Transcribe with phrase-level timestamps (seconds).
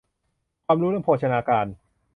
[0.65, 1.65] ความรู้เรื่องโภชนาการ